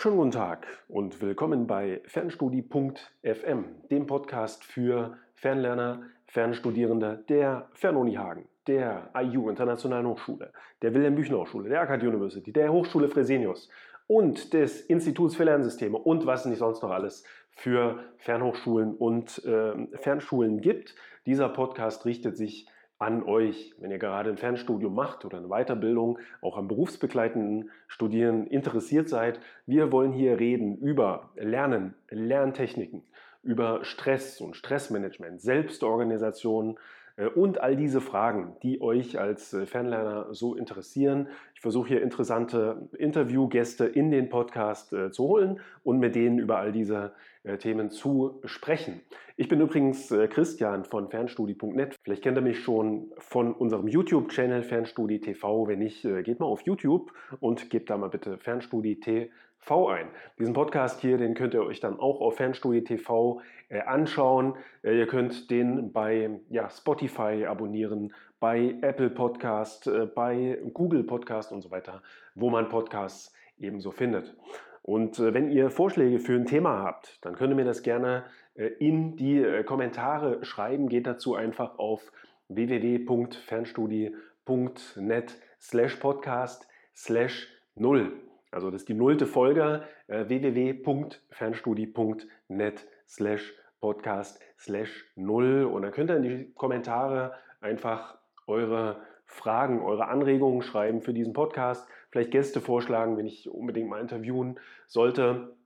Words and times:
Schönen 0.00 0.16
guten 0.16 0.30
Tag 0.30 0.64
und 0.86 1.20
willkommen 1.20 1.66
bei 1.66 2.00
Fernstudie.fm, 2.04 3.64
dem 3.90 4.06
Podcast 4.06 4.62
für 4.62 5.18
Fernlerner, 5.34 6.02
Fernstudierende 6.26 7.24
der 7.28 7.68
Fernuni 7.72 8.14
Hagen, 8.14 8.46
der 8.68 9.10
IU 9.16 9.50
Internationalen 9.50 10.06
Hochschule, 10.06 10.52
der 10.82 10.94
Wilhelm 10.94 11.16
Büchner 11.16 11.38
Hochschule, 11.38 11.68
der 11.68 11.80
AKD 11.80 12.06
University, 12.06 12.52
der 12.52 12.72
Hochschule 12.72 13.08
Fresenius 13.08 13.68
und 14.06 14.52
des 14.52 14.82
Instituts 14.82 15.34
für 15.34 15.42
Lernsysteme 15.42 15.98
und 15.98 16.26
was 16.26 16.46
nicht 16.46 16.58
sonst 16.58 16.80
noch 16.80 16.92
alles 16.92 17.24
für 17.50 17.98
Fernhochschulen 18.18 18.94
und 18.94 19.44
äh, 19.46 19.72
Fernschulen 19.96 20.60
gibt. 20.60 20.94
Dieser 21.26 21.48
Podcast 21.48 22.04
richtet 22.04 22.36
sich 22.36 22.68
an 22.98 23.22
euch, 23.22 23.74
wenn 23.78 23.90
ihr 23.90 23.98
gerade 23.98 24.30
ein 24.30 24.38
Fernstudium 24.38 24.94
macht 24.94 25.24
oder 25.24 25.38
eine 25.38 25.48
Weiterbildung, 25.48 26.18
auch 26.40 26.56
am 26.56 26.66
berufsbegleitenden 26.66 27.70
Studieren 27.86 28.46
interessiert 28.46 29.08
seid. 29.08 29.40
Wir 29.66 29.92
wollen 29.92 30.12
hier 30.12 30.40
reden 30.40 30.76
über 30.78 31.30
Lernen, 31.36 31.94
Lerntechniken, 32.10 33.04
über 33.42 33.84
Stress 33.84 34.40
und 34.40 34.56
Stressmanagement, 34.56 35.40
Selbstorganisation, 35.40 36.78
und 37.26 37.60
all 37.60 37.76
diese 37.76 38.00
Fragen, 38.00 38.56
die 38.62 38.80
euch 38.80 39.18
als 39.18 39.52
äh, 39.52 39.66
Fernlerner 39.66 40.32
so 40.32 40.54
interessieren. 40.54 41.28
Ich 41.54 41.60
versuche 41.60 41.88
hier 41.88 42.02
interessante 42.02 42.88
Interviewgäste 42.96 43.86
in 43.86 44.10
den 44.10 44.28
Podcast 44.28 44.92
äh, 44.92 45.10
zu 45.10 45.24
holen 45.24 45.60
und 45.82 45.98
mit 45.98 46.14
denen 46.14 46.38
über 46.38 46.58
all 46.58 46.72
diese 46.72 47.12
Themen 47.60 47.90
zu 47.90 48.42
sprechen. 48.44 49.00
Ich 49.36 49.48
bin 49.48 49.60
übrigens 49.60 50.12
Christian 50.28 50.84
von 50.84 51.08
Fernstudie.net. 51.08 51.96
Vielleicht 52.02 52.22
kennt 52.22 52.36
ihr 52.36 52.42
mich 52.42 52.58
schon 52.58 53.10
von 53.16 53.54
unserem 53.54 53.88
YouTube-Channel 53.88 54.62
Fernstudie 54.62 55.20
TV. 55.20 55.66
Wenn 55.66 55.78
nicht, 55.78 56.02
geht 56.02 56.40
mal 56.40 56.46
auf 56.46 56.62
YouTube 56.62 57.12
und 57.40 57.70
gebt 57.70 57.88
da 57.88 57.96
mal 57.96 58.10
bitte 58.10 58.36
Fernstudie 58.36 59.00
TV 59.00 59.30
ein. 59.66 60.08
Diesen 60.38 60.54
Podcast 60.54 61.00
hier, 61.00 61.18
den 61.18 61.34
könnt 61.34 61.52
ihr 61.54 61.62
euch 61.62 61.80
dann 61.80 62.00
auch 62.00 62.20
auf 62.20 62.36
Fernstudie 62.36 62.84
TV 62.84 63.40
äh, 63.68 63.80
anschauen. 63.80 64.54
Äh, 64.82 64.98
ihr 64.98 65.06
könnt 65.06 65.50
den 65.50 65.92
bei 65.92 66.40
ja, 66.48 66.70
Spotify 66.70 67.44
abonnieren, 67.46 68.14
bei 68.40 68.76
Apple 68.80 69.10
Podcast, 69.10 69.86
äh, 69.86 70.06
bei 70.06 70.58
Google 70.72 71.04
Podcast 71.04 71.52
und 71.52 71.60
so 71.60 71.70
weiter, 71.70 72.02
wo 72.34 72.48
man 72.50 72.70
Podcasts 72.70 73.34
ebenso 73.58 73.90
findet. 73.90 74.34
Und 74.82 75.18
wenn 75.18 75.50
ihr 75.50 75.68
Vorschläge 75.68 76.18
für 76.18 76.34
ein 76.34 76.46
Thema 76.46 76.82
habt, 76.82 77.22
dann 77.22 77.34
könnt 77.34 77.52
ihr 77.52 77.56
mir 77.56 77.66
das 77.66 77.82
gerne 77.82 78.24
in 78.54 79.16
die 79.16 79.62
Kommentare 79.66 80.42
schreiben. 80.46 80.88
Geht 80.88 81.06
dazu 81.06 81.34
einfach 81.34 81.78
auf 81.78 82.10
www.fernstudie.net 82.48 85.38
slash 85.60 85.96
podcast 85.96 86.66
slash 86.94 87.48
null. 87.74 88.27
Also 88.50 88.70
das 88.70 88.82
ist 88.82 88.88
die 88.88 88.94
nullte 88.94 89.26
Folge 89.26 89.82
äh, 90.06 90.28
www.fernstudie.net 90.28 92.88
slash 93.06 93.54
podcast 93.80 94.40
slash 94.58 95.04
null 95.14 95.64
und 95.64 95.82
dann 95.82 95.92
könnt 95.92 96.10
ihr 96.10 96.16
in 96.16 96.22
die 96.22 96.50
Kommentare 96.54 97.34
einfach 97.60 98.18
eure 98.46 99.02
Fragen, 99.24 99.82
eure 99.82 100.08
Anregungen 100.08 100.62
schreiben 100.62 101.02
für 101.02 101.12
diesen 101.12 101.34
Podcast, 101.34 101.86
vielleicht 102.10 102.30
Gäste 102.30 102.60
vorschlagen, 102.60 103.16
wenn 103.16 103.26
ich 103.26 103.48
unbedingt 103.48 103.88
mal 103.88 104.00
interviewen 104.00 104.58
sollte. 104.86 105.56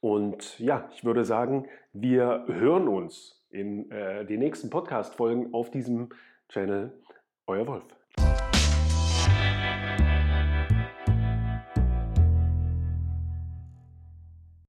Und 0.00 0.58
ja, 0.58 0.88
ich 0.92 1.04
würde 1.04 1.24
sagen, 1.24 1.68
wir 1.92 2.44
hören 2.48 2.88
uns 2.88 3.44
in 3.50 3.90
äh, 3.92 4.26
den 4.26 4.40
nächsten 4.40 4.70
Podcast-Folgen 4.70 5.54
auf 5.54 5.70
diesem 5.70 6.08
Channel. 6.48 6.92
Euer 7.46 7.68
Wolf. 7.68 8.01